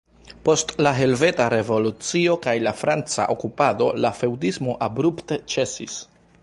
Post 0.47 0.71
la 0.85 0.93
helveta 0.99 1.47
revolucio 1.55 2.39
kaj 2.47 2.55
la 2.69 2.73
franca 2.81 3.29
okupado 3.35 3.93
la 4.07 4.13
feŭdismo 4.23 4.77
abrupte 4.89 5.41
ĉesis. 5.57 6.03